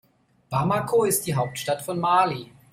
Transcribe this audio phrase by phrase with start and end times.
[0.49, 2.51] Bamako ist die Hauptstadt von Mali.